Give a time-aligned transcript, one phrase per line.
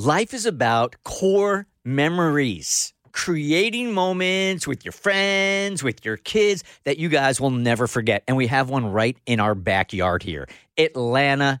[0.00, 7.08] Life is about core memories, creating moments with your friends, with your kids that you
[7.08, 8.24] guys will never forget.
[8.26, 11.60] And we have one right in our backyard here Atlanta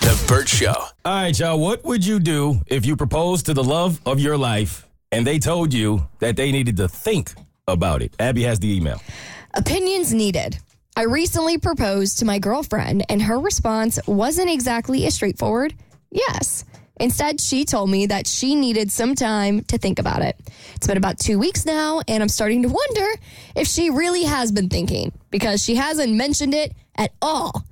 [0.00, 0.72] The Burt Show.
[0.72, 1.58] All right, y'all.
[1.58, 5.38] What would you do if you proposed to the love of your life and they
[5.38, 7.32] told you that they needed to think
[7.68, 8.14] about it?
[8.18, 9.00] Abby has the email.
[9.54, 10.58] Opinions needed.
[10.96, 15.74] I recently proposed to my girlfriend, and her response wasn't exactly as straightforward
[16.10, 16.64] yes.
[16.98, 20.36] Instead, she told me that she needed some time to think about it.
[20.74, 23.06] It's been about two weeks now, and I'm starting to wonder
[23.56, 27.64] if she really has been thinking because she hasn't mentioned it at all.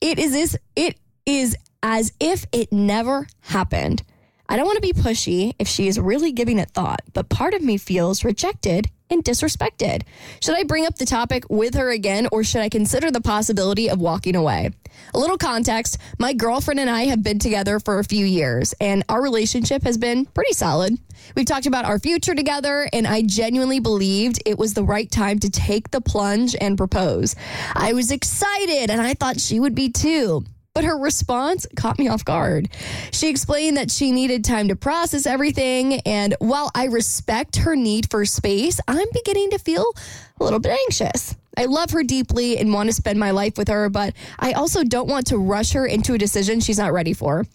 [0.00, 0.96] It is this, it
[1.26, 4.02] is as if it never happened.
[4.48, 7.54] I don't want to be pushy if she is really giving it thought, but part
[7.54, 10.02] of me feels rejected and disrespected.
[10.42, 13.88] Should I bring up the topic with her again, or should I consider the possibility
[13.88, 14.70] of walking away?
[15.14, 19.04] A little context my girlfriend and I have been together for a few years, and
[19.08, 20.98] our relationship has been pretty solid.
[21.34, 25.38] We've talked about our future together, and I genuinely believed it was the right time
[25.40, 27.36] to take the plunge and propose.
[27.74, 30.44] I was excited, and I thought she would be too.
[30.74, 32.70] But her response caught me off guard.
[33.10, 36.00] She explained that she needed time to process everything.
[36.00, 39.84] And while I respect her need for space, I'm beginning to feel
[40.40, 41.36] a little bit anxious.
[41.56, 44.84] I love her deeply and want to spend my life with her, but I also
[44.84, 47.46] don't want to rush her into a decision she's not ready for.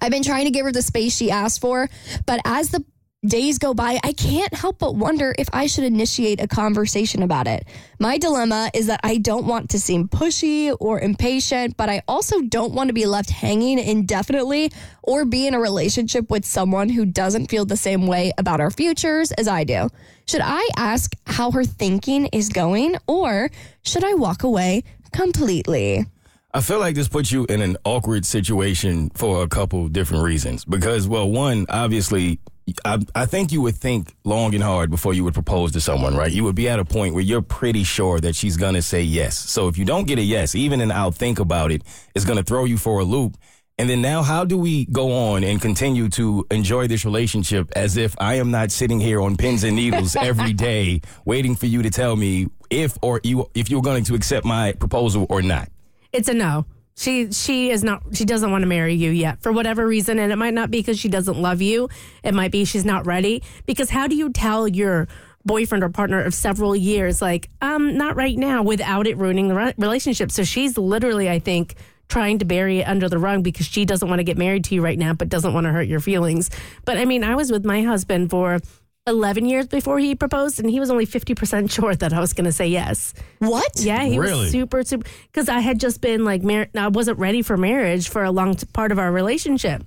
[0.00, 1.88] I've been trying to give her the space she asked for,
[2.26, 2.84] but as the
[3.24, 7.46] days go by, I can't help but wonder if I should initiate a conversation about
[7.46, 7.66] it.
[8.00, 12.40] My dilemma is that I don't want to seem pushy or impatient, but I also
[12.42, 14.72] don't want to be left hanging indefinitely
[15.04, 18.72] or be in a relationship with someone who doesn't feel the same way about our
[18.72, 19.88] futures as I do.
[20.26, 23.50] Should I ask how her thinking is going or
[23.82, 26.06] should I walk away completely?
[26.54, 30.66] I feel like this puts you in an awkward situation for a couple different reasons.
[30.66, 32.40] Because, well, one, obviously,
[32.84, 36.16] I, I think you would think long and hard before you would propose to someone,
[36.16, 36.30] right?
[36.30, 39.02] You would be at a point where you're pretty sure that she's going to say
[39.02, 39.36] yes.
[39.36, 41.82] So if you don't get a yes, even an I'll think about it
[42.14, 43.36] is going to throw you for a loop.
[43.78, 47.96] And then now, how do we go on and continue to enjoy this relationship as
[47.96, 51.82] if I am not sitting here on pins and needles every day waiting for you
[51.82, 55.68] to tell me if or you if you're going to accept my proposal or not?
[56.12, 56.66] It's a no.
[56.94, 60.30] She she is not she doesn't want to marry you yet for whatever reason and
[60.30, 61.88] it might not be because she doesn't love you.
[62.22, 65.08] It might be she's not ready because how do you tell your
[65.44, 69.54] boyfriend or partner of several years like um not right now without it ruining the
[69.54, 70.30] re- relationship.
[70.30, 71.76] So she's literally I think
[72.08, 74.74] trying to bury it under the rug because she doesn't want to get married to
[74.74, 76.50] you right now but doesn't want to hurt your feelings.
[76.84, 78.60] But I mean, I was with my husband for
[79.06, 82.44] 11 years before he proposed and he was only 50% sure that I was going
[82.44, 83.14] to say yes.
[83.38, 83.72] What?
[83.76, 84.42] Yeah, he Really?
[84.42, 85.06] was super, super.
[85.26, 88.54] Because I had just been like, mar- I wasn't ready for marriage for a long
[88.54, 89.82] t- part of our relationship.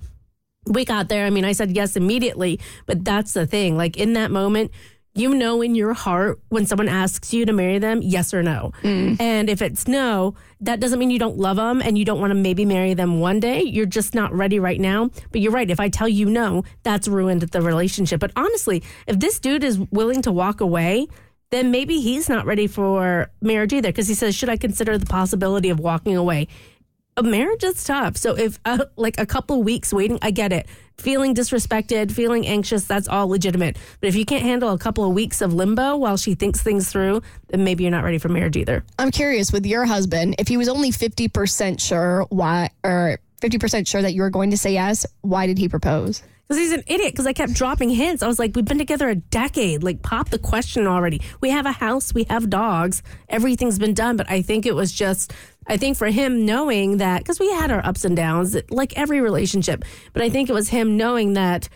[0.66, 1.24] We got there.
[1.26, 3.76] I mean, I said yes immediately, but that's the thing.
[3.76, 4.72] Like in that moment,
[5.16, 8.72] you know in your heart when someone asks you to marry them, yes or no.
[8.82, 9.20] Mm.
[9.20, 12.30] And if it's no, that doesn't mean you don't love them and you don't want
[12.30, 13.62] to maybe marry them one day.
[13.62, 15.10] You're just not ready right now.
[15.32, 15.70] But you're right.
[15.70, 18.20] If I tell you no, that's ruined the relationship.
[18.20, 21.06] But honestly, if this dude is willing to walk away,
[21.50, 25.06] then maybe he's not ready for marriage either because he says, Should I consider the
[25.06, 26.48] possibility of walking away?
[27.18, 28.18] A marriage is tough.
[28.18, 30.66] So if uh, like a couple weeks waiting, I get it.
[30.98, 33.78] Feeling disrespected, feeling anxious, that's all legitimate.
[34.02, 36.92] But if you can't handle a couple of weeks of limbo while she thinks things
[36.92, 38.84] through, then maybe you're not ready for marriage either.
[38.98, 44.02] I'm curious with your husband, if he was only 50% sure why, or 50% sure
[44.02, 46.22] that you were going to say yes, why did he propose?
[46.46, 47.12] Because he's an idiot.
[47.12, 48.22] Because I kept dropping hints.
[48.22, 49.82] I was like, we've been together a decade.
[49.82, 51.20] Like, pop the question already.
[51.40, 54.16] We have a house, we have dogs, everything's been done.
[54.16, 55.32] But I think it was just,
[55.66, 59.20] I think for him knowing that, because we had our ups and downs, like every
[59.20, 59.84] relationship.
[60.12, 61.68] But I think it was him knowing that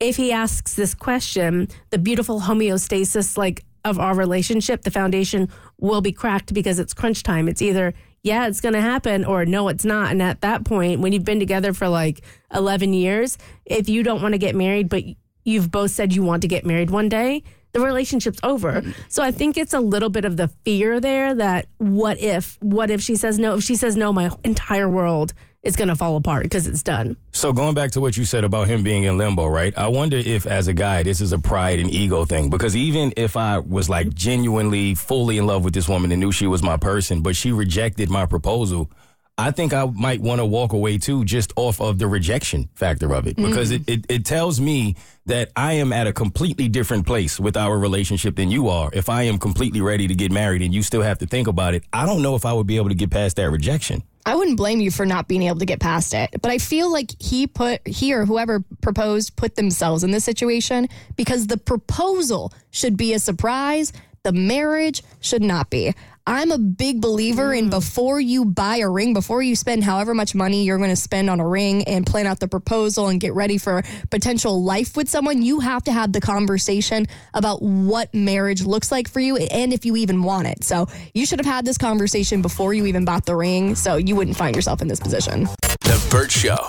[0.00, 5.48] if he asks this question, the beautiful homeostasis, like, of our relationship, the foundation
[5.78, 7.48] will be cracked because it's crunch time.
[7.48, 10.10] It's either yeah, it's going to happen or no, it's not.
[10.10, 12.22] And at that point, when you've been together for like
[12.54, 15.04] 11 years, if you don't want to get married, but
[15.44, 17.42] you've both said you want to get married one day,
[17.72, 18.82] the relationship's over.
[19.08, 22.90] So I think it's a little bit of the fear there that what if, what
[22.90, 23.56] if she says no?
[23.56, 25.32] If she says no, my entire world
[25.62, 27.16] is going to fall apart because it's done.
[27.32, 29.76] So going back to what you said about him being in limbo, right?
[29.76, 33.12] I wonder if as a guy, this is a pride and ego thing because even
[33.16, 36.62] if I was like genuinely fully in love with this woman and knew she was
[36.62, 38.90] my person, but she rejected my proposal,
[39.36, 43.14] I think I might want to walk away too, just off of the rejection factor
[43.14, 43.48] of it, mm-hmm.
[43.48, 44.96] because it, it, it tells me
[45.26, 48.90] that I am at a completely different place with our relationship than you are.
[48.92, 51.74] If I am completely ready to get married and you still have to think about
[51.74, 54.02] it, I don't know if I would be able to get past that rejection.
[54.26, 56.92] I wouldn't blame you for not being able to get past it, but I feel
[56.92, 62.52] like he put he or whoever proposed put themselves in this situation because the proposal
[62.70, 63.92] should be a surprise.
[64.22, 65.94] The marriage should not be.
[66.28, 67.70] I'm a big believer in hmm.
[67.70, 71.30] before you buy a ring, before you spend however much money you're going to spend
[71.30, 75.08] on a ring and plan out the proposal and get ready for potential life with
[75.08, 79.72] someone, you have to have the conversation about what marriage looks like for you and
[79.72, 80.64] if you even want it.
[80.64, 84.14] So you should have had this conversation before you even bought the ring so you
[84.14, 85.44] wouldn't find yourself in this position.
[85.80, 86.68] The Burt Show.